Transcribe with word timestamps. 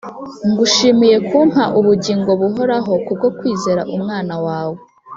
Ngushimiye 0.49 1.17
kumpa 1.27 1.63
ubugingo 1.79 2.29
buhoraho 2.41 2.93
ku 3.05 3.11
bwo 3.17 3.29
kwizera 3.37 3.81
Umwana 3.95 4.35
wawe. 4.45 4.77